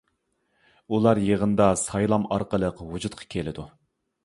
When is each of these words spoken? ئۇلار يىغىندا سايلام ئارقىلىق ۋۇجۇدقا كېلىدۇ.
ئۇلار 0.95 1.21
يىغىندا 1.25 1.67
سايلام 1.83 2.27
ئارقىلىق 2.33 2.83
ۋۇجۇدقا 2.95 3.31
كېلىدۇ. 3.37 3.71